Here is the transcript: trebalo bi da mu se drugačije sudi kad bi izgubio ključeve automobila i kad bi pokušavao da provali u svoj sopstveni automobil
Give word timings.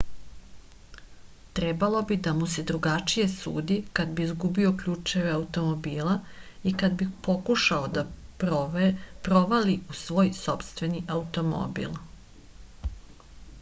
trebalo 1.57 1.99
bi 2.11 2.15
da 2.27 2.31
mu 2.37 2.45
se 2.53 2.63
drugačije 2.69 3.25
sudi 3.33 3.75
kad 3.99 4.15
bi 4.19 4.23
izgubio 4.29 4.71
ključeve 4.79 5.35
automobila 5.35 6.15
i 6.71 6.75
kad 6.83 6.95
bi 7.03 7.07
pokušavao 7.27 7.89
da 7.97 8.93
provali 9.27 9.75
u 9.95 9.99
svoj 10.05 10.31
sopstveni 10.39 11.03
automobil 11.19 11.95